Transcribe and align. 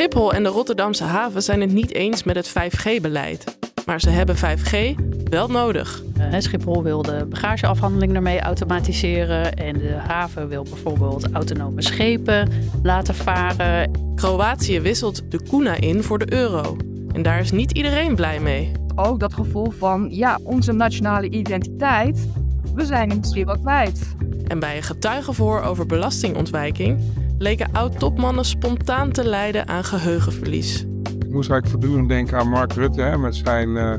Schiphol 0.00 0.32
en 0.32 0.42
de 0.42 0.48
Rotterdamse 0.48 1.04
haven 1.04 1.42
zijn 1.42 1.60
het 1.60 1.72
niet 1.72 1.92
eens 1.92 2.22
met 2.22 2.36
het 2.36 2.48
5G-beleid. 2.48 3.58
Maar 3.86 4.00
ze 4.00 4.10
hebben 4.10 4.36
5G 4.36 4.94
wel 5.24 5.48
nodig. 5.48 6.02
Uh, 6.18 6.24
Schiphol 6.38 6.82
wil 6.82 7.02
de 7.02 7.26
bagageafhandeling 7.28 8.14
ermee 8.14 8.40
automatiseren. 8.40 9.54
En 9.54 9.78
de 9.78 9.92
haven 9.92 10.48
wil 10.48 10.62
bijvoorbeeld 10.62 11.32
autonome 11.32 11.82
schepen 11.82 12.48
laten 12.82 13.14
varen. 13.14 13.90
Kroatië 14.14 14.80
wisselt 14.80 15.30
de 15.30 15.42
kuna 15.42 15.74
in 15.74 16.02
voor 16.02 16.18
de 16.18 16.32
euro. 16.32 16.76
En 17.12 17.22
daar 17.22 17.40
is 17.40 17.50
niet 17.50 17.72
iedereen 17.72 18.14
blij 18.14 18.40
mee. 18.40 18.72
Ook 18.94 19.20
dat 19.20 19.34
gevoel 19.34 19.70
van, 19.70 20.08
ja, 20.10 20.38
onze 20.42 20.72
nationale 20.72 21.30
identiteit, 21.30 22.28
we 22.74 22.84
zijn 22.84 23.10
het 23.10 23.18
misschien 23.18 23.46
wel 23.46 23.58
kwijt. 23.58 24.14
En 24.46 24.58
bij 24.58 24.76
een 24.76 24.82
getuigenvoor 24.82 25.60
over 25.60 25.86
belastingontwijking 25.86 26.98
leken 27.40 27.72
oud-topmannen 27.72 28.44
spontaan 28.44 29.12
te 29.12 29.24
lijden 29.24 29.68
aan 29.68 29.84
geheugenverlies. 29.84 30.84
Ik 31.02 31.30
moest 31.30 31.50
eigenlijk 31.50 31.68
voortdurend 31.68 32.08
denken 32.08 32.38
aan 32.38 32.48
Mark 32.48 32.72
Rutte 32.72 33.00
hè, 33.00 33.18
met 33.18 33.36
zijn 33.36 33.68
uh, 33.68 33.94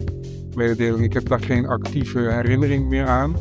mededeling. 0.55 1.03
Ik 1.03 1.13
heb 1.13 1.27
daar 1.27 1.39
geen 1.39 1.67
actieve 1.67 2.19
herinnering 2.19 2.89
meer 2.89 3.05
aan. 3.05 3.35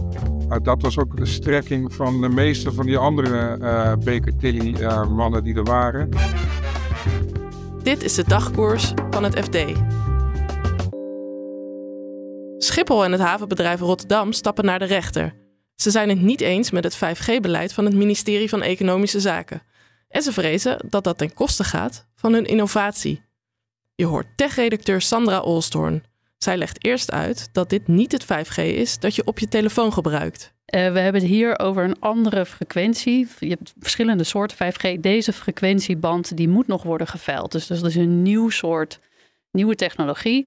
Uh, 0.48 0.56
dat 0.62 0.82
was 0.82 0.98
ook 0.98 1.16
de 1.16 1.26
strekking 1.26 1.94
van 1.94 2.20
de 2.20 2.28
meeste 2.28 2.72
van 2.72 2.86
die 2.86 2.98
andere 2.98 3.58
uh, 3.60 3.92
Baker 4.04 4.36
Tilly-mannen 4.36 5.44
die 5.44 5.54
er 5.54 5.64
waren. 5.64 6.08
Dit 7.82 8.02
is 8.02 8.14
de 8.14 8.24
dagkoers 8.26 8.92
van 9.10 9.24
het 9.24 9.38
FD. 9.38 9.56
Schiphol 12.58 13.04
en 13.04 13.12
het 13.12 13.20
havenbedrijf 13.20 13.80
Rotterdam 13.80 14.32
stappen 14.32 14.64
naar 14.64 14.78
de 14.78 14.84
rechter. 14.84 15.34
Ze 15.74 15.90
zijn 15.90 16.08
het 16.08 16.20
niet 16.20 16.40
eens 16.40 16.70
met 16.70 16.84
het 16.84 16.96
5G-beleid 16.96 17.72
van 17.72 17.84
het 17.84 17.94
ministerie 17.94 18.48
van 18.48 18.62
Economische 18.62 19.20
Zaken. 19.20 19.62
En 20.10 20.22
ze 20.22 20.32
vrezen 20.32 20.78
dat 20.88 21.04
dat 21.04 21.18
ten 21.18 21.34
koste 21.34 21.64
gaat 21.64 22.06
van 22.14 22.32
hun 22.32 22.46
innovatie. 22.46 23.22
Je 23.94 24.06
hoort 24.06 24.26
tech-redacteur 24.36 25.00
Sandra 25.00 25.40
Olstorn. 25.40 26.04
Zij 26.38 26.56
legt 26.56 26.84
eerst 26.84 27.10
uit 27.10 27.48
dat 27.52 27.70
dit 27.70 27.88
niet 27.88 28.12
het 28.12 28.24
5G 28.24 28.56
is 28.56 28.98
dat 28.98 29.14
je 29.14 29.24
op 29.24 29.38
je 29.38 29.48
telefoon 29.48 29.92
gebruikt. 29.92 30.52
Uh, 30.74 30.92
we 30.92 30.98
hebben 30.98 31.20
het 31.20 31.30
hier 31.30 31.58
over 31.58 31.84
een 31.84 32.00
andere 32.00 32.46
frequentie. 32.46 33.28
Je 33.38 33.48
hebt 33.48 33.72
verschillende 33.78 34.24
soorten 34.24 34.72
5G. 34.72 35.00
Deze 35.00 35.32
frequentieband 35.32 36.36
die 36.36 36.48
moet 36.48 36.66
nog 36.66 36.82
worden 36.82 37.06
geveild. 37.06 37.52
Dus 37.52 37.66
dat 37.66 37.84
is 37.84 37.94
een 37.94 38.22
nieuw 38.22 38.48
soort 38.48 39.00
nieuwe 39.50 39.74
technologie. 39.74 40.46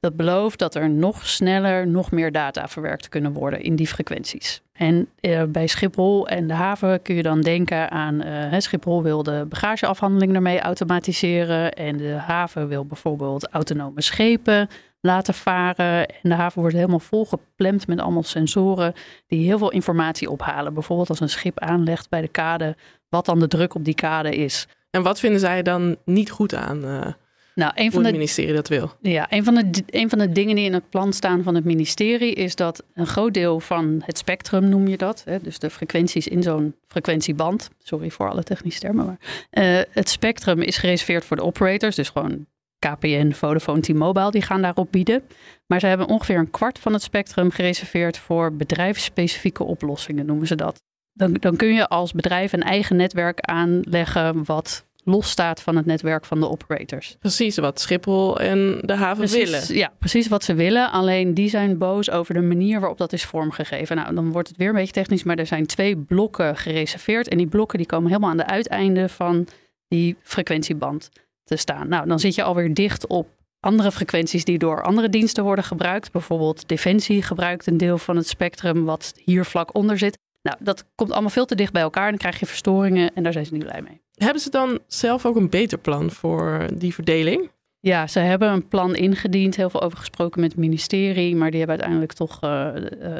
Dat 0.00 0.16
belooft 0.16 0.58
dat 0.58 0.74
er 0.74 0.90
nog 0.90 1.26
sneller, 1.26 1.86
nog 1.86 2.10
meer 2.10 2.32
data 2.32 2.68
verwerkt 2.68 3.08
kunnen 3.08 3.32
worden 3.32 3.62
in 3.62 3.76
die 3.76 3.86
frequenties. 3.86 4.62
En 4.72 5.08
uh, 5.20 5.42
bij 5.48 5.66
Schiphol 5.66 6.28
en 6.28 6.46
de 6.46 6.54
haven 6.54 7.02
kun 7.02 7.14
je 7.14 7.22
dan 7.22 7.40
denken 7.40 7.90
aan 7.90 8.26
uh, 8.26 8.58
Schiphol 8.58 9.02
wil 9.02 9.22
de 9.22 9.46
bagageafhandeling 9.48 10.34
ermee 10.34 10.60
automatiseren. 10.60 11.72
En 11.72 11.96
de 11.96 12.12
haven 12.12 12.68
wil 12.68 12.84
bijvoorbeeld 12.86 13.48
autonome 13.48 14.02
schepen 14.02 14.68
laten 15.00 15.34
varen. 15.34 16.08
En 16.08 16.28
de 16.28 16.34
haven 16.34 16.60
wordt 16.60 16.76
helemaal 16.76 16.98
volgeplemd 16.98 17.86
met 17.86 18.00
allemaal 18.00 18.22
sensoren 18.22 18.92
die 19.26 19.44
heel 19.44 19.58
veel 19.58 19.70
informatie 19.70 20.30
ophalen. 20.30 20.74
Bijvoorbeeld 20.74 21.08
als 21.08 21.20
een 21.20 21.28
schip 21.28 21.58
aanlegt 21.58 22.08
bij 22.08 22.20
de 22.20 22.28
kade, 22.28 22.76
wat 23.08 23.24
dan 23.24 23.38
de 23.38 23.48
druk 23.48 23.74
op 23.74 23.84
die 23.84 23.94
kade 23.94 24.36
is. 24.36 24.68
En 24.90 25.02
wat 25.02 25.20
vinden 25.20 25.40
zij 25.40 25.62
dan 25.62 25.96
niet 26.04 26.30
goed 26.30 26.54
aan? 26.54 26.84
Uh... 26.84 27.06
Nou, 27.54 27.72
een 27.74 27.92
van 27.92 28.04
het 28.04 28.12
ministerie 28.12 28.54
dat 28.54 28.68
wil. 28.68 28.92
Ja, 29.00 29.26
een 29.32 29.44
van, 29.44 29.54
de, 29.54 29.82
een 29.86 30.08
van 30.08 30.18
de 30.18 30.32
dingen 30.32 30.56
die 30.56 30.64
in 30.64 30.72
het 30.72 30.90
plan 30.90 31.12
staan 31.12 31.42
van 31.42 31.54
het 31.54 31.64
ministerie 31.64 32.34
is 32.34 32.54
dat 32.54 32.84
een 32.94 33.06
groot 33.06 33.34
deel 33.34 33.60
van 33.60 34.02
het 34.04 34.18
spectrum, 34.18 34.68
noem 34.68 34.88
je 34.88 34.96
dat, 34.96 35.22
hè, 35.24 35.38
dus 35.40 35.58
de 35.58 35.70
frequenties 35.70 36.28
in 36.28 36.42
zo'n 36.42 36.74
frequentieband, 36.88 37.70
sorry 37.78 38.10
voor 38.10 38.30
alle 38.30 38.42
technische 38.42 38.80
termen, 38.80 39.06
maar 39.06 39.18
uh, 39.50 39.82
het 39.90 40.08
spectrum 40.08 40.60
is 40.60 40.76
gereserveerd 40.76 41.24
voor 41.24 41.36
de 41.36 41.42
operators, 41.42 41.96
dus 41.96 42.08
gewoon 42.08 42.46
KPN, 42.78 43.32
Vodafone, 43.32 43.80
T-Mobile, 43.80 44.30
die 44.30 44.42
gaan 44.42 44.62
daarop 44.62 44.92
bieden. 44.92 45.22
Maar 45.66 45.80
ze 45.80 45.86
hebben 45.86 46.08
ongeveer 46.08 46.38
een 46.38 46.50
kwart 46.50 46.78
van 46.78 46.92
het 46.92 47.02
spectrum 47.02 47.50
gereserveerd 47.50 48.18
voor 48.18 48.56
bedrijfsspecifieke 48.56 49.64
oplossingen, 49.64 50.26
noemen 50.26 50.46
ze 50.46 50.54
dat. 50.54 50.82
Dan, 51.12 51.32
dan 51.32 51.56
kun 51.56 51.74
je 51.74 51.88
als 51.88 52.12
bedrijf 52.12 52.52
een 52.52 52.62
eigen 52.62 52.96
netwerk 52.96 53.40
aanleggen 53.40 54.44
wat 54.44 54.86
losstaat 55.04 55.62
van 55.62 55.76
het 55.76 55.86
netwerk 55.86 56.24
van 56.24 56.40
de 56.40 56.48
operators. 56.48 57.16
Precies 57.18 57.56
wat 57.56 57.80
Schiphol 57.80 58.40
en 58.40 58.80
de 58.82 58.94
haven 58.94 59.28
willen. 59.28 59.74
Ja, 59.74 59.92
precies 59.98 60.28
wat 60.28 60.44
ze 60.44 60.54
willen. 60.54 60.90
Alleen 60.90 61.34
die 61.34 61.48
zijn 61.48 61.78
boos 61.78 62.10
over 62.10 62.34
de 62.34 62.40
manier 62.40 62.80
waarop 62.80 62.98
dat 62.98 63.12
is 63.12 63.24
vormgegeven. 63.24 63.96
Nou, 63.96 64.14
dan 64.14 64.32
wordt 64.32 64.48
het 64.48 64.56
weer 64.56 64.68
een 64.68 64.74
beetje 64.74 64.92
technisch, 64.92 65.22
maar 65.22 65.38
er 65.38 65.46
zijn 65.46 65.66
twee 65.66 65.96
blokken 65.96 66.56
gereserveerd. 66.56 67.28
En 67.28 67.38
die 67.38 67.46
blokken 67.46 67.78
die 67.78 67.86
komen 67.86 68.08
helemaal 68.08 68.30
aan 68.30 68.36
de 68.36 68.46
uiteinden 68.46 69.10
van 69.10 69.46
die 69.88 70.16
frequentieband 70.22 71.08
te 71.44 71.56
staan. 71.56 71.88
Nou, 71.88 72.06
dan 72.06 72.18
zit 72.18 72.34
je 72.34 72.42
alweer 72.42 72.74
dicht 72.74 73.06
op 73.06 73.28
andere 73.60 73.92
frequenties 73.92 74.44
die 74.44 74.58
door 74.58 74.82
andere 74.82 75.08
diensten 75.08 75.44
worden 75.44 75.64
gebruikt. 75.64 76.12
Bijvoorbeeld 76.12 76.68
Defensie 76.68 77.22
gebruikt 77.22 77.66
een 77.66 77.76
deel 77.76 77.98
van 77.98 78.16
het 78.16 78.28
spectrum 78.28 78.84
wat 78.84 79.12
hier 79.24 79.44
vlak 79.44 79.74
onder 79.74 79.98
zit. 79.98 80.18
Nou, 80.42 80.56
dat 80.60 80.84
komt 80.94 81.12
allemaal 81.12 81.30
veel 81.30 81.44
te 81.44 81.54
dicht 81.54 81.72
bij 81.72 81.82
elkaar 81.82 82.04
en 82.04 82.10
dan 82.10 82.18
krijg 82.18 82.40
je 82.40 82.46
verstoringen 82.46 83.14
en 83.14 83.22
daar 83.22 83.32
zijn 83.32 83.46
ze 83.46 83.52
niet 83.52 83.64
blij 83.64 83.82
mee. 83.82 84.00
Hebben 84.14 84.42
ze 84.42 84.50
dan 84.50 84.78
zelf 84.86 85.26
ook 85.26 85.36
een 85.36 85.50
beter 85.50 85.78
plan 85.78 86.10
voor 86.10 86.66
die 86.74 86.94
verdeling? 86.94 87.50
Ja, 87.80 88.06
ze 88.06 88.18
hebben 88.18 88.48
een 88.48 88.68
plan 88.68 88.94
ingediend, 88.94 89.56
heel 89.56 89.70
veel 89.70 89.82
over 89.82 89.98
gesproken 89.98 90.40
met 90.40 90.50
het 90.50 90.60
ministerie, 90.60 91.36
maar 91.36 91.50
die 91.50 91.58
hebben 91.58 91.76
uiteindelijk 91.76 92.12
toch 92.12 92.42
uh, 92.44 92.68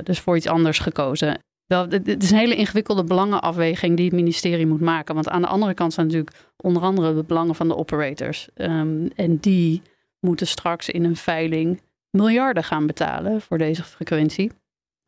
dus 0.03 0.21
voor 0.21 0.37
iets 0.37 0.47
anders 0.47 0.79
gekozen. 0.79 1.39
Wel, 1.67 1.89
het 1.89 2.23
is 2.23 2.31
een 2.31 2.39
hele 2.39 2.57
ingewikkelde 2.57 3.05
belangenafweging 3.05 3.97
die 3.97 4.05
het 4.05 4.15
ministerie 4.15 4.67
moet 4.67 4.81
maken. 4.81 5.15
Want 5.15 5.29
aan 5.29 5.43
de 5.43 5.49
andere 5.49 5.75
kant 5.75 5.93
zijn 5.93 6.07
natuurlijk 6.07 6.37
onder 6.57 6.83
andere 6.83 7.15
de 7.15 7.25
belangen 7.25 7.55
van 7.55 7.69
de 7.69 7.77
operators. 7.77 8.49
Um, 8.55 9.11
en 9.15 9.37
die 9.37 9.83
moeten 10.21 10.47
straks 10.47 10.89
in 10.89 11.05
een 11.05 11.17
veiling 11.17 11.81
miljarden 12.11 12.65
gaan 12.65 12.87
betalen 12.87 13.41
voor 13.41 13.59
deze 13.59 13.83
frequentie. 13.83 14.51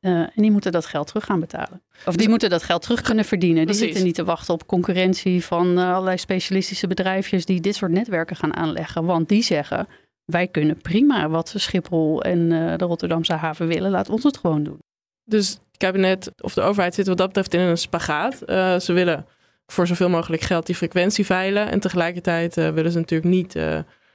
Uh, 0.03 0.21
en 0.21 0.33
die 0.35 0.51
moeten 0.51 0.73
dat 0.73 0.87
geld 0.87 1.07
terug 1.07 1.25
gaan 1.25 1.41
betalen. 1.41 1.83
Of 2.07 2.17
die 2.17 2.29
moeten 2.29 2.51
dat 2.51 2.63
geld 2.63 2.83
terug 2.83 3.01
kunnen 3.01 3.25
verdienen. 3.25 3.67
Die 3.67 3.75
zitten 3.75 4.05
niet 4.05 4.15
te 4.15 4.25
wachten 4.25 4.55
op 4.55 4.67
concurrentie 4.67 5.45
van 5.45 5.79
uh, 5.79 5.93
allerlei 5.93 6.19
specialistische 6.19 6.87
bedrijfjes 6.87 7.45
die 7.45 7.61
dit 7.61 7.75
soort 7.75 7.91
netwerken 7.91 8.37
gaan 8.37 8.55
aanleggen. 8.55 9.05
Want 9.05 9.29
die 9.29 9.43
zeggen, 9.43 9.87
wij 10.25 10.47
kunnen 10.47 10.77
prima 10.77 11.29
wat 11.29 11.55
Schiphol 11.57 12.23
en 12.23 12.39
uh, 12.39 12.77
de 12.77 12.85
Rotterdamse 12.85 13.33
haven 13.33 13.67
willen. 13.67 13.91
Laat 13.91 14.09
ons 14.09 14.23
het 14.23 14.39
gewoon 14.39 14.63
doen. 14.63 14.79
Dus 15.25 15.51
het 15.51 15.77
kabinet 15.77 16.33
of 16.41 16.55
de 16.55 16.63
overheid 16.63 16.95
zit 16.95 17.07
wat 17.07 17.17
dat 17.17 17.27
betreft 17.27 17.55
in 17.55 17.61
een 17.61 17.79
spagaat. 17.79 18.39
ze 18.83 18.93
willen 18.93 19.27
voor 19.67 19.87
zoveel 19.87 20.09
mogelijk 20.09 20.43
geld 20.43 20.67
die 20.67 20.75
frequentie 20.75 21.27
veilen. 21.27 21.71
En 21.71 21.81
tegelijkertijd 21.81 22.55
willen 22.55 22.93
ze 22.93 22.99
natuurlijk 22.99 23.35
niet 23.35 23.57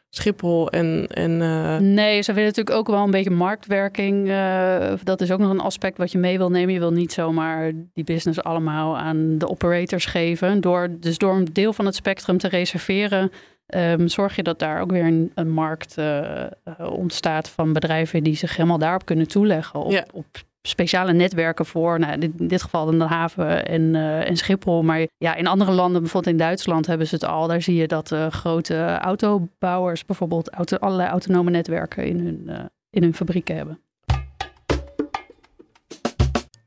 Schiphol 0.09 0.69
en. 0.69 1.07
en 1.07 1.31
uh... 1.31 1.77
Nee, 1.77 2.21
ze 2.21 2.33
willen 2.33 2.47
natuurlijk 2.47 2.77
ook 2.77 2.87
wel 2.87 3.03
een 3.03 3.11
beetje 3.11 3.29
marktwerking. 3.29 4.27
Uh, 4.27 4.93
dat 5.03 5.21
is 5.21 5.31
ook 5.31 5.39
nog 5.39 5.49
een 5.49 5.59
aspect 5.59 5.97
wat 5.97 6.11
je 6.11 6.17
mee 6.17 6.37
wil 6.37 6.49
nemen. 6.49 6.73
Je 6.73 6.79
wil 6.79 6.91
niet 6.91 7.13
zomaar 7.13 7.71
die 7.93 8.03
business 8.03 8.41
allemaal 8.43 8.97
aan 8.97 9.37
de 9.37 9.49
operators 9.49 10.05
geven. 10.05 10.61
Door, 10.61 10.87
dus 10.99 11.17
door 11.17 11.35
een 11.35 11.47
deel 11.53 11.73
van 11.73 11.85
het 11.85 11.95
spectrum 11.95 12.37
te 12.37 12.47
reserveren. 12.47 13.31
Um, 13.75 14.07
zorg 14.07 14.35
je 14.35 14.43
dat 14.43 14.59
daar 14.59 14.81
ook 14.81 14.91
weer 14.91 15.05
een, 15.05 15.31
een 15.35 15.51
markt 15.51 15.97
uh, 15.97 16.45
ontstaat 16.79 17.49
van 17.49 17.73
bedrijven 17.73 18.23
die 18.23 18.35
zich 18.35 18.55
helemaal 18.55 18.77
daarop 18.77 19.05
kunnen 19.05 19.27
toeleggen. 19.27 19.79
Op, 19.79 19.91
ja. 19.91 20.05
op 20.13 20.25
speciale 20.67 21.13
netwerken 21.13 21.65
voor. 21.65 21.99
Nou, 21.99 22.19
in 22.19 22.33
dit 22.37 22.61
geval 22.61 22.85
dan 22.85 22.99
de 22.99 23.05
haven 23.05 23.65
en, 23.65 23.81
uh, 23.93 24.35
Schiphol. 24.35 24.83
Maar 24.83 25.07
ja, 25.17 25.35
in 25.35 25.47
andere 25.47 25.71
landen, 25.71 26.01
bijvoorbeeld 26.01 26.33
in 26.33 26.39
Duitsland, 26.39 26.87
hebben 26.87 27.07
ze 27.07 27.15
het 27.15 27.23
al. 27.23 27.47
Daar 27.47 27.61
zie 27.61 27.75
je 27.75 27.87
dat 27.87 28.11
uh, 28.11 28.27
grote 28.27 28.97
autobouwers 28.97 30.05
bijvoorbeeld 30.05 30.49
auto, 30.49 30.77
allerlei 30.77 31.09
autonome 31.09 31.49
netwerken 31.49 32.05
in 32.05 32.19
hun, 32.19 32.43
uh, 32.47 32.59
in 32.89 33.03
hun 33.03 33.13
fabrieken 33.13 33.55
hebben. 33.55 33.79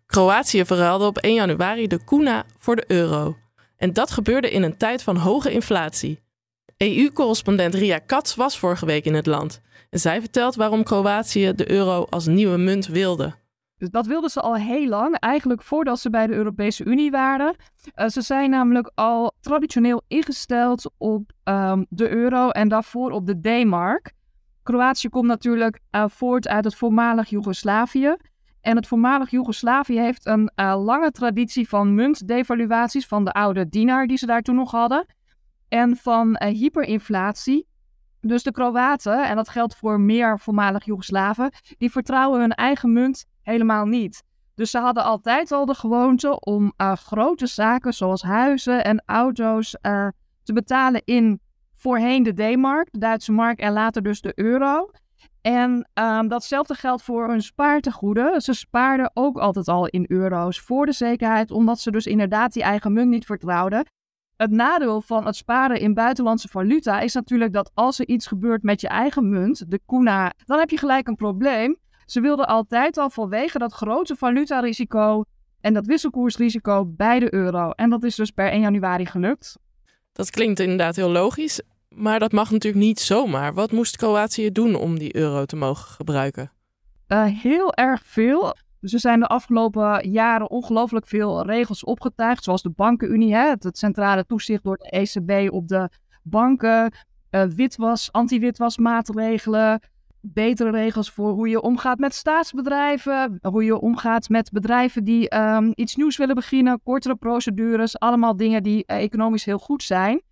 Kroatië 0.07 0.65
verruilde 0.65 1.05
op 1.05 1.19
1 1.19 1.35
januari 1.35 1.87
de 1.87 2.05
kuna 2.05 2.45
voor 2.59 2.77
de 2.77 2.85
euro. 2.87 3.37
En 3.77 3.93
dat 3.93 4.11
gebeurde 4.11 4.51
in 4.51 4.63
een 4.63 4.77
tijd 4.77 5.03
van 5.03 5.17
hoge 5.17 5.53
inflatie. 5.53 6.21
EU-correspondent 6.77 7.75
Ria 7.75 7.99
Katz 7.99 8.35
was 8.35 8.59
vorige 8.59 8.87
week 8.87 9.05
in 9.05 9.15
het 9.15 9.27
land. 9.27 9.61
En 9.91 10.01
zij 10.01 10.21
vertelt 10.21 10.55
waarom 10.55 10.83
Kroatië 10.83 11.53
de 11.55 11.71
euro 11.71 12.07
als 12.11 12.27
nieuwe 12.27 12.57
munt 12.57 12.87
wilde. 12.87 13.35
Dus 13.81 13.91
dat 13.91 14.07
wilden 14.07 14.31
ze 14.31 14.41
al 14.41 14.55
heel 14.55 14.89
lang, 14.89 15.19
eigenlijk 15.19 15.63
voordat 15.63 16.01
ze 16.01 16.11
bij 16.11 16.27
de 16.27 16.33
Europese 16.33 16.85
Unie 16.85 17.11
waren. 17.11 17.55
Uh, 17.97 18.07
ze 18.07 18.21
zijn 18.21 18.51
namelijk 18.51 18.91
al 18.95 19.33
traditioneel 19.41 20.03
ingesteld 20.09 20.91
op 20.97 21.33
um, 21.45 21.87
de 21.89 22.11
euro 22.11 22.51
en 22.51 22.69
daarvoor 22.69 23.11
op 23.11 23.27
de 23.27 23.41
D-mark. 23.41 24.13
Kroatië 24.63 25.09
komt 25.09 25.27
natuurlijk 25.27 25.81
uh, 25.91 26.05
voort 26.09 26.49
uit 26.49 26.65
het 26.65 26.75
voormalig 26.75 27.29
Joegoslavië. 27.29 28.17
En 28.61 28.77
het 28.77 28.87
voormalig 28.87 29.31
Joegoslavië 29.31 29.99
heeft 29.99 30.27
een 30.27 30.51
uh, 30.57 30.85
lange 30.85 31.11
traditie 31.11 31.69
van 31.69 31.95
muntdevaluaties 31.95 33.07
van 33.07 33.25
de 33.25 33.33
oude 33.33 33.69
dinar 33.69 34.07
die 34.07 34.19
ze 34.19 34.27
daar 34.27 34.43
toen 34.43 34.55
nog 34.55 34.71
hadden. 34.71 35.07
En 35.69 35.97
van 35.97 36.43
hyperinflatie. 36.43 37.67
Dus 38.21 38.43
de 38.43 38.53
Kroaten, 38.53 39.29
en 39.29 39.37
dat 39.37 39.49
geldt 39.49 39.77
voor 39.77 40.01
meer 40.01 40.39
voormalig 40.39 40.85
Joegoslaven, 40.85 41.53
die 41.79 41.91
vertrouwen 41.91 42.41
hun 42.41 42.55
eigen 42.55 42.93
munt 42.93 43.25
helemaal 43.43 43.85
niet. 43.85 44.23
Dus 44.55 44.71
ze 44.71 44.79
hadden 44.79 45.05
altijd 45.05 45.53
al 45.53 45.67
de 45.67 45.75
gewoonte 45.75 46.41
om 46.41 46.73
uh, 46.77 46.93
grote 46.93 47.47
zaken 47.47 47.93
zoals 47.93 48.23
huizen 48.23 48.85
en 48.85 49.03
auto's 49.07 49.77
uh, 49.83 50.09
te 50.43 50.53
betalen 50.53 51.03
in 51.05 51.41
voorheen 51.75 52.23
de 52.23 52.33
D-mark, 52.33 52.89
de 52.93 52.99
Duitse 52.99 53.33
mark 53.33 53.59
en 53.59 53.73
later 53.73 54.03
dus 54.03 54.21
de 54.21 54.33
euro. 54.35 54.91
En 55.41 55.89
um, 55.95 56.29
datzelfde 56.29 56.75
geldt 56.75 57.03
voor 57.03 57.29
hun 57.29 57.43
spaartegoeden. 57.43 58.41
Ze 58.41 58.53
spaarden 58.53 59.11
ook 59.15 59.39
altijd 59.39 59.69
al 59.69 59.87
in 59.87 60.05
euro's 60.09 60.61
voor 60.61 60.87
de 60.87 60.93
zekerheid, 60.93 61.51
omdat 61.51 61.81
ze 61.81 61.91
dus 61.91 62.07
inderdaad 62.07 62.53
die 62.53 62.63
eigen 62.63 62.93
munt 62.93 63.09
niet 63.09 63.25
vertrouwden. 63.25 63.87
Het 64.37 64.51
nadeel 64.51 65.01
van 65.01 65.27
het 65.27 65.37
sparen 65.37 65.81
in 65.81 65.95
buitenlandse 65.95 66.49
valuta 66.49 67.01
is 67.01 67.15
natuurlijk 67.15 67.53
dat 67.53 67.71
als 67.75 67.99
er 67.99 68.09
iets 68.09 68.27
gebeurt 68.27 68.63
met 68.63 68.81
je 68.81 68.89
eigen 68.89 69.29
munt, 69.29 69.71
de 69.71 69.81
kuna, 69.87 70.33
dan 70.45 70.59
heb 70.59 70.71
je 70.71 70.79
gelijk 70.79 71.09
een 71.09 71.15
probleem. 71.15 71.79
Ze 72.11 72.21
wilden 72.21 72.47
altijd 72.47 72.99
al 72.99 73.11
vanwege 73.11 73.59
dat 73.59 73.73
grote 73.73 74.17
valutarisico 74.17 75.25
en 75.61 75.75
dat 75.75 75.87
wisselkoersrisico 75.87 76.87
bij 76.87 77.19
de 77.19 77.35
euro. 77.35 77.71
En 77.71 77.91
dat 77.91 78.05
is 78.05 78.15
dus 78.15 78.31
per 78.31 78.51
1 78.51 78.61
januari 78.61 79.07
gelukt. 79.07 79.59
Dat 80.13 80.31
klinkt 80.31 80.61
inderdaad 80.61 80.97
heel 80.97 81.11
logisch, 81.11 81.63
maar 81.89 82.19
dat 82.19 82.33
mag 82.33 82.51
natuurlijk 82.51 82.85
niet 82.85 83.01
zomaar. 83.01 83.55
Wat 83.55 83.73
moest 83.73 83.97
Kroatië 83.97 84.53
doen 84.53 84.75
om 84.75 84.99
die 84.99 85.17
euro 85.17 85.45
te 85.45 85.57
mogen 85.57 85.89
gebruiken? 85.89 86.53
Uh, 87.09 87.25
heel 87.25 87.75
erg 87.75 88.03
veel. 88.05 88.57
Dus 88.81 88.93
er 88.93 89.01
zijn 89.01 89.21
de 89.21 89.27
afgelopen 89.27 90.11
jaren 90.11 90.51
ongelooflijk 90.51 91.07
veel 91.07 91.47
regels 91.47 91.85
opgetuigd, 91.85 92.45
zoals 92.45 92.63
de 92.63 92.71
bankenunie, 92.71 93.35
hè, 93.35 93.49
het, 93.49 93.79
centrale 93.79 94.27
toezicht 94.27 94.63
door 94.63 94.77
de 94.77 94.91
ECB 94.91 95.53
op 95.53 95.69
de 95.69 95.89
banken, 96.23 96.93
uh, 97.31 97.45
witwas, 97.45 98.13
anti-witwasmaatregelen, 98.13 99.81
betere 100.21 100.71
regels 100.71 101.11
voor 101.11 101.33
hoe 101.33 101.49
je 101.49 101.61
omgaat 101.61 101.99
met 101.99 102.15
staatsbedrijven, 102.15 103.39
hoe 103.43 103.65
je 103.65 103.81
omgaat 103.81 104.29
met 104.29 104.51
bedrijven 104.51 105.05
die 105.05 105.37
um, 105.37 105.73
iets 105.75 105.97
nieuws 105.97 106.17
willen 106.17 106.35
beginnen, 106.35 106.81
kortere 106.83 107.17
procedures, 107.17 107.99
allemaal 107.99 108.37
dingen 108.37 108.63
die 108.63 108.85
uh, 108.87 108.97
economisch 108.97 109.45
heel 109.45 109.59
goed 109.59 109.83
zijn. 109.83 110.23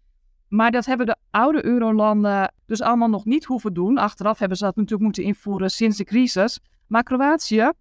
Maar 0.49 0.71
dat 0.71 0.87
hebben 0.87 1.07
de 1.07 1.17
oude 1.31 1.65
eurolanden 1.65 2.53
dus 2.67 2.83
allemaal 2.83 3.09
nog 3.09 3.25
niet 3.25 3.45
hoeven 3.45 3.75
doen. 3.75 3.99
Achteraf 3.99 4.39
hebben 4.39 4.59
ze 4.59 4.65
dat 4.65 4.77
natuurlijk 4.77 5.03
moeten 5.03 5.23
invoeren 5.23 5.71
sinds 5.71 5.97
de 5.97 6.05
crisis. 6.05 6.61
Maar 6.87 7.03
Kroatië 7.03 7.73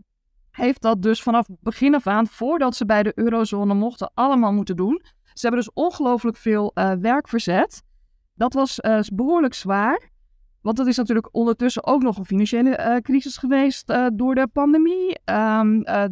heeft 0.51 0.81
dat 0.81 1.01
dus 1.01 1.23
vanaf 1.23 1.47
begin 1.59 1.95
af 1.95 2.07
aan, 2.07 2.27
voordat 2.27 2.75
ze 2.75 2.85
bij 2.85 3.03
de 3.03 3.11
eurozone 3.15 3.73
mochten, 3.73 4.11
allemaal 4.13 4.53
moeten 4.53 4.75
doen. 4.75 5.01
Ze 5.23 5.47
hebben 5.47 5.59
dus 5.59 5.73
ongelooflijk 5.73 6.37
veel 6.37 6.71
uh, 6.73 6.91
werk 6.91 7.27
verzet. 7.27 7.83
Dat 8.33 8.53
was 8.53 8.79
uh, 8.79 8.99
behoorlijk 9.13 9.53
zwaar. 9.53 10.09
Want 10.67 10.79
dat 10.79 10.87
is 10.87 10.97
natuurlijk 10.97 11.29
ondertussen 11.31 11.85
ook 11.85 12.01
nog 12.01 12.17
een 12.17 12.25
financiële 12.25 12.77
uh, 12.79 12.95
crisis 12.95 13.37
geweest 13.37 13.89
uh, 13.89 14.07
door 14.13 14.35
de 14.35 14.47
pandemie. 14.47 15.19
Um, 15.25 15.75
uh, 15.75 16.03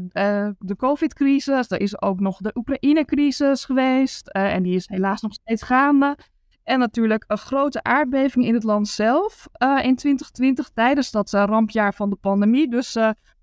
de 0.60 0.76
COVID-crisis. 0.78 1.72
Er 1.72 1.82
is 1.82 2.02
ook 2.02 2.20
nog 2.20 2.38
de 2.38 2.52
Oekraïne-crisis 2.56 3.66
geweest. 3.66 4.28
en 4.28 4.64
die 4.64 4.76
is 4.76 4.88
helaas 4.88 5.22
nog 5.22 5.34
steeds 5.34 5.64
gaande. 5.64 6.18
En 6.64 6.80
natuurlijk 6.80 7.24
een 7.28 7.38
grote 7.38 7.84
aardbeving 7.84 8.46
in 8.46 8.54
het 8.54 8.64
land 8.64 8.88
zelf 8.88 9.48
in 9.60 9.96
2020 9.96 10.70
tijdens 10.70 11.12
dat 11.12 11.32
rampjaar 11.32 11.94
van 11.94 12.10
de 12.10 12.16
pandemie. 12.16 12.70
Dus 12.70 12.94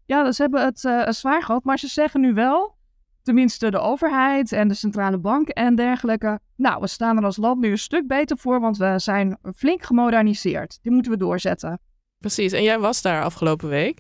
ja, 0.07 0.33
ze 0.33 0.43
hebben 0.43 0.65
het 0.65 0.79
zwaar 1.17 1.43
gehad. 1.43 1.65
Maar 1.65 1.79
ze 1.79 1.89
zeggen 1.89 2.21
nu 2.21 2.35
wel 2.35 2.77
tenminste 3.23 3.71
de 3.71 3.79
overheid 3.79 4.53
en 4.53 4.69
de 4.69 4.75
centrale 4.75 5.19
bank 5.19 5.49
en 5.49 5.75
dergelijke. 5.75 6.41
Nou, 6.63 6.81
we 6.81 6.87
staan 6.87 7.17
er 7.17 7.25
als 7.25 7.37
land 7.37 7.61
nu 7.61 7.71
een 7.71 7.79
stuk 7.79 8.07
beter 8.07 8.39
voor, 8.39 8.61
want 8.61 8.77
we 8.77 8.95
zijn 8.97 9.39
flink 9.57 9.83
gemoderniseerd. 9.83 10.79
Die 10.83 10.93
moeten 10.93 11.13
we 11.13 11.19
doorzetten. 11.19 11.81
Precies, 12.19 12.53
en 12.53 12.63
jij 12.63 12.79
was 12.79 13.03
daar 13.03 13.23
afgelopen 13.23 13.69
week. 13.69 13.99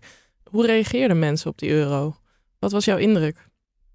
Hoe 0.50 0.67
reageerden 0.67 1.19
mensen 1.19 1.50
op 1.50 1.59
die 1.59 1.70
euro? 1.70 2.14
Wat 2.59 2.73
was 2.73 2.85
jouw 2.85 2.97
indruk? 2.97 3.49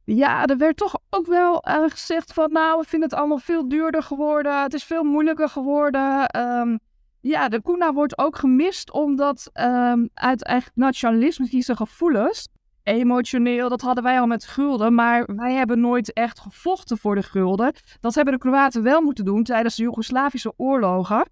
Ja, 0.03 0.45
er 0.45 0.57
werd 0.57 0.77
toch 0.77 0.95
ook 1.09 1.25
wel 1.25 1.67
uh, 1.67 1.83
gezegd 1.87 2.33
van, 2.33 2.51
nou, 2.51 2.79
we 2.79 2.87
vinden 2.87 3.09
het 3.09 3.17
allemaal 3.17 3.37
veel 3.37 3.67
duurder 3.67 4.03
geworden. 4.03 4.61
Het 4.61 4.73
is 4.73 4.83
veel 4.83 5.03
moeilijker 5.03 5.49
geworden. 5.49 6.37
Um, 6.39 6.79
ja, 7.21 7.49
de 7.49 7.61
kuna 7.61 7.93
wordt 7.93 8.17
ook 8.17 8.37
gemist 8.37 8.91
omdat 8.91 9.49
um, 9.53 10.09
uit 10.13 10.43
eigenlijk 10.43 10.77
nationalistische 10.77 11.75
gevoelens 11.75 12.47
emotioneel, 12.87 13.69
dat 13.69 13.81
hadden 13.81 14.03
wij 14.03 14.19
al 14.19 14.27
met 14.27 14.45
gulden. 14.45 14.93
Maar 14.93 15.29
wij 15.35 15.53
hebben 15.53 15.79
nooit 15.79 16.13
echt 16.13 16.39
gevochten 16.39 16.97
voor 16.97 17.15
de 17.15 17.23
gulden. 17.23 17.73
Dat 17.99 18.15
hebben 18.15 18.33
de 18.33 18.39
Kroaten 18.39 18.83
wel 18.83 19.01
moeten 19.01 19.25
doen 19.25 19.43
tijdens 19.43 19.75
de 19.75 19.83
Joegoslavische 19.83 20.53
oorlogen. 20.57 21.27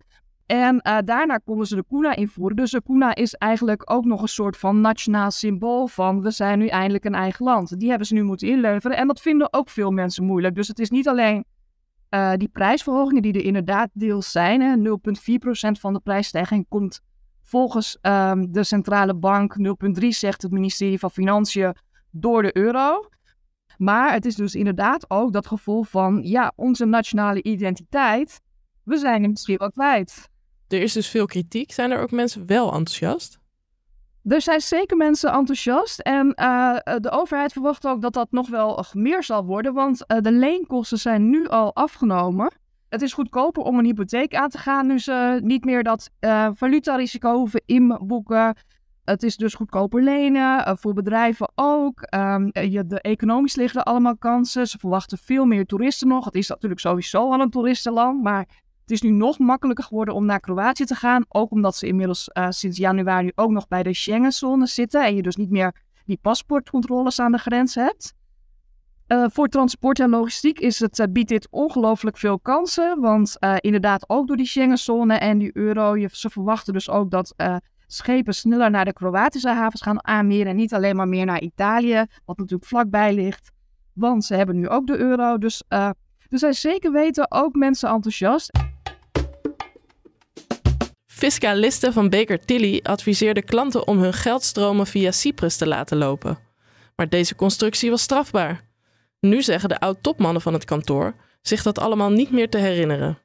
En 0.45 0.81
uh, 0.87 0.97
daarna 1.05 1.37
konden 1.37 1.67
ze 1.67 1.75
de 1.75 1.85
kuna 1.89 2.15
invoeren. 2.15 2.55
Dus 2.55 2.71
de 2.71 2.81
kuna 2.81 3.15
is 3.15 3.33
eigenlijk 3.33 3.91
ook 3.91 4.05
nog 4.05 4.21
een 4.21 4.27
soort 4.27 4.57
van 4.57 4.81
nationaal 4.81 5.31
symbool 5.31 5.87
van 5.87 6.21
we 6.21 6.31
zijn 6.31 6.59
nu 6.59 6.67
eindelijk 6.67 7.05
een 7.05 7.15
eigen 7.15 7.45
land. 7.45 7.79
Die 7.79 7.89
hebben 7.89 8.07
ze 8.07 8.13
nu 8.13 8.23
moeten 8.23 8.47
inleveren. 8.47 8.97
En 8.97 9.07
dat 9.07 9.21
vinden 9.21 9.53
ook 9.53 9.69
veel 9.69 9.91
mensen 9.91 10.23
moeilijk. 10.23 10.55
Dus 10.55 10.67
het 10.67 10.79
is 10.79 10.89
niet 10.89 11.07
alleen 11.07 11.45
uh, 12.09 12.33
die 12.33 12.47
prijsverhogingen 12.47 13.21
die 13.21 13.33
er 13.33 13.43
inderdaad 13.43 13.89
deels 13.93 14.31
zijn. 14.31 14.87
0,4% 14.87 14.91
van 15.79 15.93
de 15.93 15.99
prijsstijging 15.99 16.65
komt 16.69 17.01
volgens 17.45 17.97
um, 18.01 18.51
de 18.51 18.63
centrale 18.63 19.15
bank 19.15 19.55
0,3 20.01 20.07
zegt 20.07 20.41
het 20.41 20.51
ministerie 20.51 20.99
van 20.99 21.11
Financiën 21.11 21.75
door 22.11 22.41
de 22.41 22.57
euro. 22.57 23.09
Maar 23.77 24.13
het 24.13 24.25
is 24.25 24.35
dus 24.35 24.55
inderdaad 24.55 25.09
ook 25.09 25.33
dat 25.33 25.47
gevoel 25.47 25.83
van, 25.83 26.21
ja, 26.23 26.51
onze 26.55 26.85
nationale 26.85 27.43
identiteit, 27.43 28.41
we 28.83 28.97
zijn 28.97 29.21
hem 29.21 29.31
misschien 29.31 29.57
wel 29.57 29.71
kwijt. 29.71 30.29
Er 30.67 30.81
is 30.81 30.93
dus 30.93 31.09
veel 31.09 31.25
kritiek. 31.25 31.71
Zijn 31.71 31.91
er 31.91 32.01
ook 32.01 32.11
mensen 32.11 32.45
wel 32.45 32.65
enthousiast? 32.65 33.39
Er 34.23 34.41
zijn 34.41 34.61
zeker 34.61 34.97
mensen 34.97 35.31
enthousiast. 35.31 35.99
En 35.99 36.33
uh, 36.35 36.75
de 36.99 37.11
overheid 37.11 37.51
verwacht 37.51 37.87
ook 37.87 38.01
dat 38.01 38.13
dat 38.13 38.31
nog 38.31 38.49
wel 38.49 38.85
meer 38.93 39.23
zal 39.23 39.45
worden. 39.45 39.73
Want 39.73 40.03
uh, 40.07 40.17
de 40.21 40.31
leenkosten 40.31 40.97
zijn 40.97 41.29
nu 41.29 41.47
al 41.47 41.75
afgenomen. 41.75 42.53
Het 42.89 43.01
is 43.01 43.13
goedkoper 43.13 43.63
om 43.63 43.79
een 43.79 43.85
hypotheek 43.85 44.35
aan 44.35 44.49
te 44.49 44.57
gaan, 44.57 44.87
nu 44.87 44.99
ze 44.99 45.39
niet 45.43 45.65
meer 45.65 45.83
dat 45.83 46.09
uh, 46.19 46.49
valutarisico 46.53 47.35
hoeven 47.35 47.61
inboeken. 47.65 48.55
Het 49.03 49.23
is 49.23 49.37
dus 49.37 49.53
goedkoper 49.53 50.03
lenen, 50.03 50.67
uh, 50.67 50.71
voor 50.75 50.93
bedrijven 50.93 51.51
ook. 51.55 52.07
Um, 52.15 52.49
je, 52.53 52.85
de 52.87 53.01
economisch 53.01 53.55
liggen 53.55 53.79
er 53.79 53.85
allemaal 53.85 54.17
kansen. 54.17 54.67
Ze 54.67 54.77
verwachten 54.77 55.17
veel 55.17 55.45
meer 55.45 55.65
toeristen 55.65 56.07
nog. 56.07 56.25
Het 56.25 56.35
is 56.35 56.47
natuurlijk 56.47 56.81
sowieso 56.81 57.31
al 57.31 57.39
een 57.39 57.49
toeristenland, 57.49 58.23
maar 58.23 58.47
het 58.81 58.91
is 58.91 59.01
nu 59.01 59.09
nog 59.09 59.39
makkelijker 59.39 59.83
geworden 59.83 60.13
om 60.13 60.25
naar 60.25 60.39
Kroatië 60.39 60.85
te 60.85 60.95
gaan. 60.95 61.25
Ook 61.27 61.51
omdat 61.51 61.75
ze 61.75 61.87
inmiddels 61.87 62.29
sinds 62.49 62.77
januari 62.77 63.31
ook 63.35 63.51
nog 63.51 63.67
bij 63.67 63.83
de 63.83 63.93
Schengenzone 63.93 64.65
zitten 64.65 65.05
en 65.05 65.15
je 65.15 65.21
dus 65.21 65.35
niet 65.35 65.49
meer 65.49 65.75
die 66.05 66.19
paspoortcontroles 66.21 67.19
aan 67.19 67.31
de 67.31 67.37
grens 67.37 67.75
hebt. 67.75 68.14
Uh, 69.07 69.25
voor 69.29 69.47
transport 69.47 69.99
en 69.99 70.09
logistiek 70.09 70.59
is 70.59 70.79
het, 70.79 70.99
uh, 70.99 71.05
biedt 71.09 71.29
dit 71.29 71.47
ongelooflijk 71.51 72.17
veel 72.17 72.39
kansen. 72.39 73.01
Want 73.01 73.35
uh, 73.39 73.55
inderdaad, 73.59 74.09
ook 74.09 74.27
door 74.27 74.37
die 74.37 74.45
Schengenzone 74.45 75.13
en 75.13 75.37
die 75.37 75.51
euro, 75.53 75.97
je, 75.97 76.09
ze 76.11 76.29
verwachten 76.29 76.73
dus 76.73 76.89
ook 76.89 77.11
dat 77.11 77.35
schepen 77.87 78.33
sneller 78.33 78.71
naar 78.71 78.85
de 78.85 78.93
Kroatische 78.93 79.49
havens 79.49 79.81
gaan 79.81 80.05
aanmeren. 80.05 80.47
En 80.47 80.55
niet 80.55 80.73
alleen 80.73 80.95
maar 80.95 81.07
meer 81.07 81.25
naar 81.25 81.41
Italië, 81.41 82.05
wat 82.25 82.37
natuurlijk 82.37 82.69
vlakbij 82.69 83.13
ligt. 83.13 83.51
Want 83.93 84.25
ze 84.25 84.35
hebben 84.35 84.55
nu 84.55 84.69
ook 84.69 84.87
de 84.87 84.97
euro. 84.97 85.37
Dus 85.37 85.63
er 85.67 85.95
zijn 86.29 86.53
zeker 86.53 86.91
weten 86.91 87.31
ook 87.31 87.55
mensen 87.55 87.89
enthousiast. 87.89 88.51
Fiscalisten 91.05 91.93
van 91.93 92.09
Baker 92.09 92.45
Tilly 92.45 92.79
adviseerden 92.83 93.43
klanten 93.43 93.87
om 93.87 93.99
hun 93.99 94.13
geldstromen 94.13 94.87
via 94.87 95.11
Cyprus 95.11 95.57
te 95.57 95.67
laten 95.67 95.97
lopen. 95.97 96.37
Maar 96.95 97.09
deze 97.09 97.35
constructie 97.35 97.89
was 97.89 98.01
strafbaar. 98.01 98.64
Nu 99.29 99.41
zeggen 99.41 99.69
de 99.69 99.79
oud-topmannen 99.79 100.41
van 100.41 100.53
het 100.53 100.65
kantoor 100.65 101.15
zich 101.41 101.63
dat 101.63 101.79
allemaal 101.79 102.09
niet 102.09 102.31
meer 102.31 102.49
te 102.49 102.57
herinneren. 102.57 103.17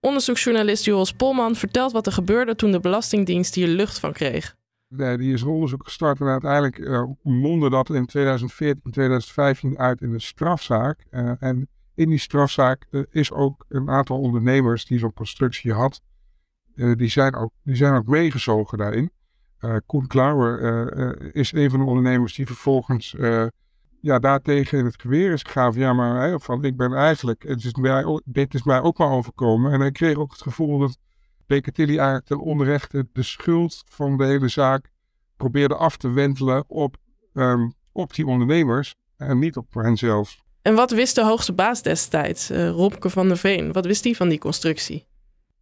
Onderzoeksjournalist 0.00 0.84
Joris 0.84 1.12
Polman 1.12 1.54
vertelt 1.54 1.92
wat 1.92 2.06
er 2.06 2.12
gebeurde 2.12 2.54
toen 2.54 2.70
de 2.70 2.80
Belastingdienst 2.80 3.54
hier 3.54 3.68
lucht 3.68 3.98
van 3.98 4.12
kreeg. 4.12 4.56
Nee, 4.88 5.18
die 5.18 5.32
is 5.32 5.42
onderzoek 5.42 5.84
gestart 5.84 6.20
en 6.20 6.26
uiteindelijk 6.26 6.78
uh, 6.78 7.02
mondde 7.22 7.70
dat 7.70 7.90
in 7.90 8.06
2014, 8.06 8.90
2015 8.90 9.78
uit 9.78 10.00
in 10.00 10.12
een 10.12 10.20
strafzaak. 10.20 11.06
Uh, 11.10 11.32
en 11.38 11.68
in 11.94 12.08
die 12.08 12.18
strafzaak 12.18 12.86
uh, 12.90 13.02
is 13.10 13.32
ook 13.32 13.64
een 13.68 13.90
aantal 13.90 14.20
ondernemers 14.20 14.86
die 14.86 14.98
zo'n 14.98 15.12
constructie 15.12 15.72
had, 15.72 16.02
die, 16.74 17.08
zijn 17.08 17.34
ook, 17.34 17.52
die 17.62 17.76
zijn 17.76 17.94
ook 17.94 18.06
meegezogen 18.06 18.78
daarin. 18.78 19.10
Koen 19.86 20.06
Klauwer 20.06 21.34
is 21.34 21.52
een 21.52 21.70
van 21.70 21.78
de 21.78 21.84
ondernemers 21.84 22.34
die 22.34 22.46
vervolgens 22.46 23.14
ja, 24.00 24.18
daartegen 24.18 24.78
in 24.78 24.84
het 24.84 25.00
geweer 25.00 25.32
is 25.32 25.42
gegaan. 25.42 25.72
Ja, 25.74 25.92
maar 25.92 26.28
hè, 26.28 26.40
van, 26.40 26.64
ik 26.64 26.76
ben 26.76 26.92
eigenlijk, 26.92 27.42
het 27.42 27.64
is 27.64 27.72
dit 28.24 28.54
is 28.54 28.62
mij 28.62 28.80
ook 28.80 28.98
maar 28.98 29.10
overkomen. 29.10 29.72
En 29.72 29.80
hij 29.80 29.92
kreeg 29.92 30.16
ook 30.16 30.30
het 30.30 30.42
gevoel 30.42 30.78
dat 30.78 30.98
Tilly 31.72 31.96
eigenlijk 31.96 32.26
ten 32.26 32.40
onrechte 32.40 33.08
de 33.12 33.22
schuld 33.22 33.82
van 33.88 34.16
de 34.16 34.24
hele 34.24 34.48
zaak 34.48 34.90
probeerde 35.36 35.74
af 35.74 35.96
te 35.96 36.10
wentelen 36.10 36.64
op, 36.66 36.96
um, 37.34 37.74
op 37.92 38.14
die 38.14 38.26
ondernemers 38.26 38.94
en 39.16 39.38
niet 39.38 39.56
op 39.56 39.74
henzelf. 39.74 40.36
En 40.62 40.74
wat 40.74 40.90
wist 40.90 41.14
de 41.14 41.24
hoogste 41.24 41.52
baas 41.52 41.82
destijds, 41.82 42.50
uh, 42.50 42.68
Robke 42.68 43.10
van 43.10 43.28
der 43.28 43.36
Veen? 43.36 43.72
Wat 43.72 43.86
wist 43.86 44.04
hij 44.04 44.14
van 44.14 44.28
die 44.28 44.38
constructie? 44.38 45.06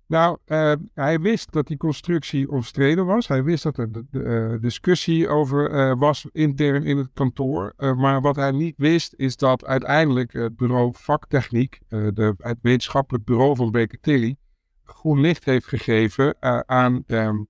Nou, 0.08 0.38
uh, 0.46 0.72
hij 0.94 1.20
wist 1.20 1.52
dat 1.52 1.66
die 1.66 1.76
constructie 1.76 2.50
omstreden 2.50 3.06
was. 3.06 3.28
Hij 3.28 3.44
wist 3.44 3.62
dat 3.62 3.78
er 3.78 3.92
de, 3.92 4.04
uh, 4.12 4.60
discussie 4.60 5.28
over 5.28 5.70
uh, 5.70 5.98
was 5.98 6.26
intern 6.32 6.84
in 6.84 6.96
het 6.96 7.10
kantoor. 7.14 7.74
maar 7.76 8.20
wat 8.20 8.36
hij 8.36 8.50
niet 8.50 8.74
wist, 8.76 9.14
is 9.16 9.36
dat 9.36 9.64
uiteindelijk 9.64 10.32
het 10.32 10.56
bureau 10.56 10.92
vaktechniek, 10.94 11.80
de, 11.88 12.34
het 12.38 12.58
wetenschappelijk 12.62 13.24
bureau 13.24 13.56
van 13.56 13.88
Tilly, 14.00 14.36
groen 14.84 15.20
licht 15.20 15.44
heeft 15.44 15.66
gegeven 15.66 16.36
aan, 16.66 17.02
um, 17.06 17.48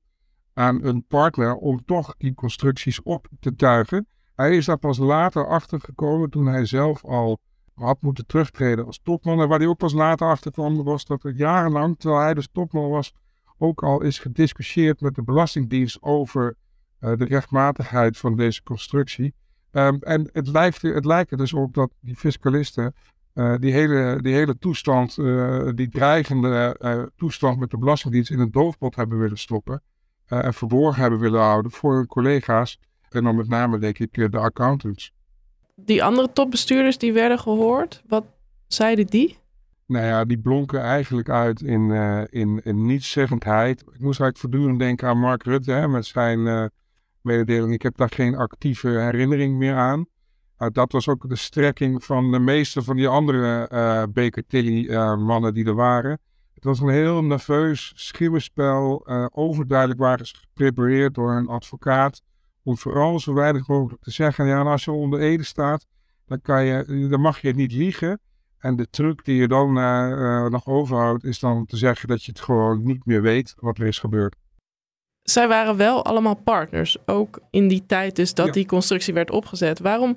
aan 0.54 0.84
een 0.84 1.04
partner 1.06 1.54
om 1.54 1.84
toch 1.84 2.14
die 2.16 2.34
constructies 2.34 3.02
op 3.02 3.28
te 3.40 3.54
tuigen. 3.54 4.06
Hij 4.34 4.56
is 4.56 4.64
daar 4.64 4.78
pas 4.78 4.98
later 4.98 5.46
achter 5.46 5.80
gekomen 5.80 6.30
toen 6.30 6.46
hij 6.46 6.66
zelf 6.66 7.04
al 7.04 7.40
had 7.78 8.00
moeten 8.00 8.26
terugtreden 8.26 8.86
als 8.86 9.00
topman. 9.02 9.40
En 9.40 9.48
waar 9.48 9.58
hij 9.58 9.68
ook 9.68 9.78
pas 9.78 9.92
later 9.92 10.28
achter 10.28 10.52
kwam, 10.52 10.82
was 10.82 11.04
dat 11.04 11.24
er 11.24 11.32
jarenlang, 11.32 11.98
terwijl 11.98 12.22
hij 12.22 12.34
dus 12.34 12.48
topman 12.52 12.90
was, 12.90 13.12
ook 13.58 13.82
al 13.82 14.02
is 14.02 14.18
gediscussieerd 14.18 15.00
met 15.00 15.14
de 15.14 15.22
Belastingdienst 15.22 16.02
over 16.02 16.56
uh, 17.00 17.16
de 17.16 17.24
rechtmatigheid 17.24 18.18
van 18.18 18.36
deze 18.36 18.62
constructie. 18.62 19.34
Um, 19.72 19.98
en 20.00 20.28
het 20.32 20.48
lijkt, 20.48 20.82
het 20.82 21.04
lijkt 21.04 21.30
er 21.30 21.36
dus 21.36 21.52
op 21.52 21.74
dat 21.74 21.90
die 22.00 22.16
fiscalisten 22.16 22.94
uh, 23.34 23.54
die, 23.58 23.72
hele, 23.72 24.22
die 24.22 24.34
hele 24.34 24.58
toestand, 24.58 25.16
uh, 25.16 25.68
die 25.74 25.88
dreigende 25.88 27.10
toestand 27.16 27.58
met 27.58 27.70
de 27.70 27.78
Belastingdienst 27.78 28.30
in 28.30 28.38
een 28.38 28.50
doofpot 28.50 28.96
hebben 28.96 29.18
willen 29.18 29.38
stoppen. 29.38 29.82
en 30.26 30.54
verborgen 30.54 31.00
hebben 31.00 31.18
willen 31.18 31.40
houden 31.40 31.70
voor 31.70 31.94
hun 31.94 32.06
collega's. 32.06 32.80
En 33.08 33.24
dan 33.24 33.36
met 33.36 33.48
name, 33.48 33.78
denk 33.78 33.98
ik, 33.98 34.32
de 34.32 34.38
accountants 34.38 35.12
die 35.84 36.04
andere 36.04 36.32
topbestuurders 36.32 36.98
die 36.98 37.12
werden 37.12 37.38
gehoord, 37.38 38.02
wat 38.06 38.24
zeiden 38.66 39.06
die? 39.06 39.38
Nou 39.86 40.04
ja, 40.04 40.24
die 40.24 40.38
blonken 40.38 40.80
eigenlijk 40.80 41.28
uit 41.28 41.62
in, 41.62 41.80
uh, 41.80 42.22
in, 42.28 42.60
nietszeggendheid. 42.86 43.80
Ik 43.80 43.86
moest 43.86 44.20
eigenlijk 44.20 44.38
voortdurend 44.38 44.78
denken 44.78 45.08
aan 45.08 45.18
Mark 45.18 45.42
Rutte 45.42 45.72
hè, 45.72 45.88
met 45.88 46.06
zijn 46.06 46.38
uh, 46.38 46.64
mededeling. 47.20 47.72
Ik 47.72 47.82
heb 47.82 47.96
daar 47.96 48.10
geen 48.10 48.36
actieve 48.36 48.88
herinnering 48.88 49.56
meer 49.56 49.74
aan. 49.74 50.06
Dat 50.72 50.92
was 50.92 51.08
ook 51.08 51.28
de 51.28 51.36
strekking 51.36 52.04
van 52.04 52.32
de 52.32 52.38
meeste 52.38 52.82
van 52.82 52.96
die 52.96 53.08
andere 53.08 53.68
uh, 53.72 54.02
Baker 54.12 54.46
Tilly-mannen 54.46 55.54
die 55.54 55.64
er 55.64 55.74
waren. 55.74 56.18
Het 56.54 56.64
was 56.64 56.80
een 56.80 56.88
heel 56.88 57.24
nerveus 57.24 57.92
schimmenspel. 57.94 59.06
overduidelijk 59.32 60.00
waren 60.00 60.26
ze 60.26 60.34
geprepareerd 60.36 61.14
door 61.14 61.30
een 61.30 61.48
advocaat 61.48 62.22
om 62.68 62.78
vooral 62.78 63.20
zo 63.20 63.34
weinig 63.34 63.68
mogelijk 63.68 64.02
te 64.02 64.10
zeggen. 64.10 64.46
Ja, 64.46 64.62
als 64.62 64.84
je 64.84 64.92
onder 64.92 65.20
Ede 65.20 65.44
staat, 65.44 65.86
dan, 66.26 66.40
kan 66.40 66.64
je, 66.64 67.06
dan 67.10 67.20
mag 67.20 67.40
je 67.40 67.54
niet 67.54 67.72
liegen. 67.72 68.20
En 68.58 68.76
de 68.76 68.90
truc 68.90 69.24
die 69.24 69.36
je 69.36 69.48
dan 69.48 69.78
uh, 69.78 70.46
nog 70.46 70.66
overhoudt, 70.66 71.24
is 71.24 71.38
dan 71.38 71.66
te 71.66 71.76
zeggen 71.76 72.08
dat 72.08 72.24
je 72.24 72.30
het 72.30 72.40
gewoon 72.40 72.82
niet 72.82 73.06
meer 73.06 73.22
weet 73.22 73.54
wat 73.56 73.78
er 73.78 73.86
is 73.86 73.98
gebeurd. 73.98 74.36
Zij 75.22 75.48
waren 75.48 75.76
wel 75.76 76.04
allemaal 76.04 76.34
partners, 76.34 76.96
ook 77.06 77.40
in 77.50 77.68
die 77.68 77.86
tijd 77.86 78.16
dus 78.16 78.34
dat 78.34 78.52
die 78.52 78.66
constructie 78.66 79.14
werd 79.14 79.30
opgezet. 79.30 79.78
Waarom 79.78 80.16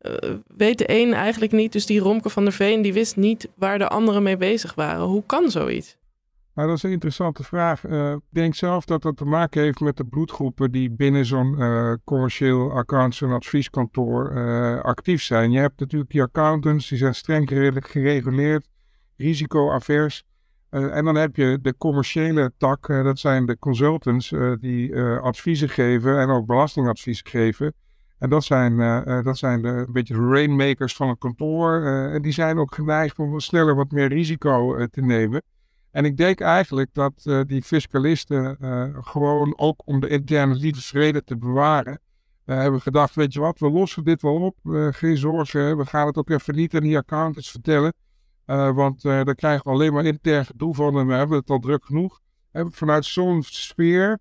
uh, 0.00 0.14
weet 0.46 0.78
de 0.78 1.00
een 1.00 1.14
eigenlijk 1.14 1.52
niet, 1.52 1.72
dus 1.72 1.86
die 1.86 2.00
Romke 2.00 2.30
van 2.30 2.44
der 2.44 2.52
Veen, 2.52 2.82
die 2.82 2.92
wist 2.92 3.16
niet 3.16 3.48
waar 3.54 3.78
de 3.78 3.88
anderen 3.88 4.22
mee 4.22 4.36
bezig 4.36 4.74
waren? 4.74 5.04
Hoe 5.04 5.26
kan 5.26 5.50
zoiets? 5.50 5.96
Nou, 6.54 6.68
dat 6.68 6.76
is 6.76 6.82
een 6.82 6.90
interessante 6.90 7.44
vraag. 7.44 7.86
Uh, 7.86 8.12
ik 8.12 8.20
denk 8.28 8.54
zelf 8.54 8.84
dat 8.84 9.02
dat 9.02 9.16
te 9.16 9.24
maken 9.24 9.62
heeft 9.62 9.80
met 9.80 9.96
de 9.96 10.04
bloedgroepen 10.04 10.72
die 10.72 10.90
binnen 10.90 11.26
zo'n 11.26 11.54
uh, 11.58 11.92
commercieel 12.04 12.72
accounts- 12.72 13.22
en 13.22 13.30
advieskantoor 13.30 14.32
uh, 14.32 14.80
actief 14.80 15.22
zijn. 15.22 15.50
Je 15.50 15.58
hebt 15.58 15.80
natuurlijk 15.80 16.10
die 16.10 16.22
accountants, 16.22 16.88
die 16.88 16.98
zijn 16.98 17.14
streng 17.14 17.48
gereguleerd, 17.48 18.68
risicoavers. 19.16 20.24
en 20.70 21.04
dan 21.04 21.14
heb 21.14 21.36
je 21.36 21.58
de 21.62 21.76
commerciële 21.76 22.52
tak, 22.58 22.86
dat 22.86 23.18
zijn 23.18 23.46
de 23.46 23.58
consultants 23.58 24.34
die 24.60 24.96
adviezen 25.00 25.68
geven 25.68 26.20
en 26.20 26.28
ook 26.28 26.46
belastingadvies 26.46 27.20
geven. 27.24 27.74
En 28.18 28.30
dat 28.30 28.44
zijn, 28.44 28.76
dat 29.24 29.38
zijn 29.38 29.62
de, 29.62 29.68
een 29.68 29.92
beetje 29.92 30.14
de 30.14 30.28
rainmakers 30.28 30.96
van 30.96 31.08
het 31.08 31.18
kantoor. 31.18 31.82
en 31.84 32.22
die 32.22 32.32
zijn 32.32 32.58
ook 32.58 32.74
geneigd 32.74 33.18
om 33.18 33.40
sneller 33.40 33.74
wat 33.74 33.90
meer 33.90 34.08
risico 34.08 34.86
te 34.86 35.00
nemen. 35.00 35.42
En 35.92 36.04
ik 36.04 36.16
denk 36.16 36.40
eigenlijk 36.40 36.94
dat 36.94 37.12
uh, 37.24 37.40
die 37.46 37.62
fiscalisten 37.62 38.56
uh, 38.60 38.84
gewoon 39.00 39.58
ook 39.58 39.82
om 39.84 40.00
de 40.00 40.08
interne 40.08 40.54
liefdesvrede 40.54 41.24
te 41.24 41.36
bewaren, 41.36 42.00
uh, 42.46 42.56
hebben 42.56 42.80
gedacht, 42.80 43.14
weet 43.14 43.32
je 43.32 43.40
wat, 43.40 43.58
we 43.58 43.70
lossen 43.70 44.04
dit 44.04 44.22
wel 44.22 44.34
op, 44.34 44.56
geen 44.90 45.16
zorgen, 45.16 45.76
we 45.76 45.86
gaan 45.86 46.06
het 46.06 46.16
ook 46.16 46.30
even 46.30 46.54
niet 46.54 46.74
aan 46.74 46.82
die 46.82 46.96
accountants 46.96 47.50
vertellen, 47.50 47.92
want 48.74 49.02
daar 49.02 49.34
krijgen 49.34 49.64
we 49.64 49.70
alleen 49.70 49.92
maar 49.92 50.04
intern 50.04 50.46
gedoe 50.46 50.74
van 50.74 50.98
en 50.98 51.06
we 51.06 51.14
hebben 51.14 51.38
het 51.38 51.50
al 51.50 51.58
druk 51.58 51.84
genoeg. 51.84 52.20
En 52.52 52.72
vanuit 52.72 53.04
zo'n 53.04 53.42
sfeer 53.42 54.18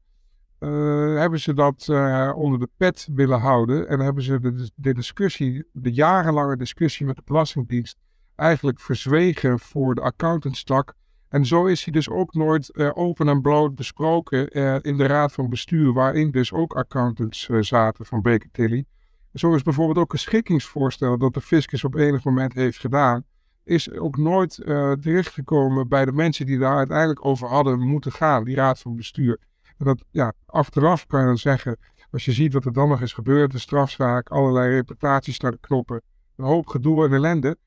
hebben 1.17 1.39
ze 1.39 1.53
dat 1.53 1.89
onder 2.35 2.59
de 2.59 2.69
pet 2.77 3.07
willen 3.13 3.39
houden 3.39 3.87
en 3.87 3.99
hebben 3.99 4.23
ze 4.23 4.39
de, 4.39 4.69
de 4.75 4.93
discussie, 4.93 5.67
de 5.71 5.93
jarenlange 5.93 6.57
discussie 6.57 7.05
met 7.05 7.15
de 7.15 7.21
Belastingdienst, 7.25 7.97
eigenlijk 8.35 8.79
verzwegen 8.79 9.59
voor 9.59 9.95
de 9.95 10.01
accountantstak 10.01 10.93
en 11.31 11.45
zo 11.45 11.65
is 11.65 11.83
hij 11.83 11.93
dus 11.93 12.09
ook 12.09 12.33
nooit 12.33 12.69
uh, 12.73 12.89
open 12.93 13.27
en 13.27 13.41
bloot 13.41 13.75
besproken 13.75 14.57
uh, 14.57 14.75
in 14.81 14.97
de 14.97 15.05
raad 15.05 15.31
van 15.31 15.49
bestuur, 15.49 15.93
waarin 15.93 16.31
dus 16.31 16.53
ook 16.53 16.73
accountants 16.73 17.47
uh, 17.47 17.61
zaten 17.61 18.05
van 18.05 18.21
Baker 18.21 18.49
Tilly. 18.51 18.85
Zo 19.33 19.53
is 19.53 19.61
bijvoorbeeld 19.61 19.97
ook 19.97 20.13
een 20.13 20.19
schikkingsvoorstel 20.19 21.17
dat 21.17 21.33
de 21.33 21.41
fiscus 21.41 21.83
op 21.83 21.95
enig 21.95 22.23
moment 22.23 22.53
heeft 22.53 22.79
gedaan, 22.79 23.23
is 23.63 23.91
ook 23.91 24.17
nooit 24.17 24.55
terechtgekomen 25.01 25.87
bij 25.87 26.05
de 26.05 26.11
mensen 26.11 26.45
die 26.45 26.57
daar 26.57 26.77
uiteindelijk 26.77 27.25
over 27.25 27.47
hadden 27.47 27.79
moeten 27.79 28.11
gaan, 28.11 28.43
die 28.43 28.55
raad 28.55 28.79
van 28.79 28.95
bestuur. 28.95 29.39
En 29.77 29.85
dat, 29.85 30.03
ja, 30.09 30.33
achteraf 30.45 31.05
kan 31.05 31.19
je 31.19 31.25
dan 31.25 31.37
zeggen, 31.37 31.77
als 32.11 32.25
je 32.25 32.31
ziet 32.31 32.53
wat 32.53 32.65
er 32.65 32.73
dan 32.73 32.89
nog 32.89 33.01
is 33.01 33.13
gebeurd, 33.13 33.51
de 33.51 33.59
strafzaak, 33.59 34.29
allerlei 34.29 34.69
reputaties 34.69 35.39
naar 35.39 35.51
de 35.51 35.59
knoppen, 35.61 36.01
een 36.35 36.45
hoop 36.45 36.67
gedoe 36.67 37.05
en 37.05 37.13
ellende, 37.13 37.57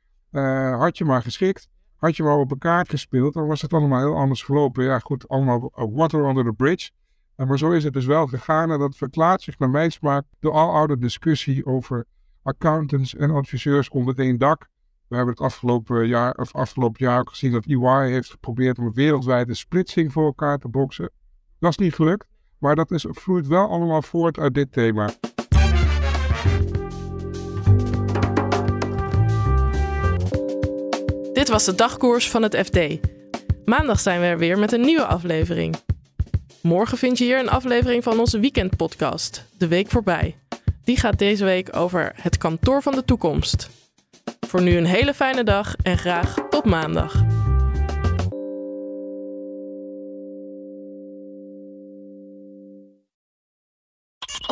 had 0.78 0.98
je 0.98 1.04
maar 1.04 1.22
geschikt. 1.22 1.68
Had 2.04 2.16
je 2.16 2.22
maar 2.22 2.38
op 2.38 2.50
een 2.50 2.58
kaart 2.58 2.88
gespeeld, 2.88 3.34
dan 3.34 3.46
was 3.46 3.62
het 3.62 3.72
allemaal 3.72 3.98
heel 3.98 4.16
anders 4.16 4.42
gelopen. 4.42 4.84
Ja, 4.84 4.98
goed, 4.98 5.28
allemaal 5.28 5.72
water 5.74 6.28
under 6.28 6.44
the 6.44 6.52
bridge. 6.52 6.90
Maar 7.36 7.58
zo 7.58 7.70
is 7.70 7.84
het 7.84 7.92
dus 7.92 8.04
wel 8.04 8.26
gegaan 8.26 8.70
en 8.70 8.78
dat 8.78 8.96
verklaart 8.96 9.42
zich 9.42 9.58
naar 9.58 9.70
mijn 9.70 9.92
smaak 9.92 10.24
de 10.38 10.50
aloude 10.50 10.98
discussie 10.98 11.66
over 11.66 12.04
accountants 12.42 13.14
en 13.14 13.30
adviseurs 13.30 13.88
onder 13.88 14.18
één 14.18 14.38
dak. 14.38 14.68
We 15.08 15.16
hebben 15.16 15.34
het 15.34 15.44
afgelopen 15.44 16.06
jaar, 16.06 16.34
of 16.34 16.54
afgelopen 16.54 17.04
jaar 17.04 17.20
ook 17.20 17.30
gezien 17.30 17.52
dat 17.52 17.66
EY 17.66 18.10
heeft 18.10 18.30
geprobeerd 18.30 18.78
om 18.78 18.86
een 18.86 18.92
wereldwijde 18.92 19.54
splitsing 19.54 20.12
voor 20.12 20.24
elkaar 20.24 20.58
te 20.58 20.68
boksen. 20.68 21.10
Dat 21.58 21.70
is 21.70 21.76
niet 21.76 21.94
gelukt, 21.94 22.26
maar 22.58 22.76
dat 22.76 22.90
is, 22.90 23.06
vloeit 23.08 23.46
wel 23.46 23.68
allemaal 23.68 24.02
voort 24.02 24.38
uit 24.38 24.54
dit 24.54 24.72
thema. 24.72 25.10
Dit 31.44 31.52
was 31.52 31.64
de 31.64 31.74
dagkoers 31.74 32.30
van 32.30 32.42
het 32.42 32.56
FD. 32.56 32.78
Maandag 33.64 34.00
zijn 34.00 34.20
we 34.20 34.26
er 34.26 34.38
weer 34.38 34.58
met 34.58 34.72
een 34.72 34.80
nieuwe 34.80 35.06
aflevering. 35.06 35.74
Morgen 36.62 36.98
vind 36.98 37.18
je 37.18 37.24
hier 37.24 37.38
een 37.38 37.48
aflevering 37.48 38.02
van 38.02 38.18
onze 38.18 38.40
weekendpodcast, 38.40 39.44
De 39.58 39.68
Week 39.68 39.90
Voorbij. 39.90 40.36
Die 40.84 40.96
gaat 40.96 41.18
deze 41.18 41.44
week 41.44 41.76
over 41.76 42.12
het 42.20 42.38
kantoor 42.38 42.82
van 42.82 42.94
de 42.94 43.04
toekomst. 43.04 43.70
Voor 44.46 44.62
nu 44.62 44.76
een 44.76 44.84
hele 44.84 45.14
fijne 45.14 45.44
dag 45.44 45.74
en 45.82 45.98
graag 45.98 46.34
tot 46.50 46.64
maandag. 46.64 47.24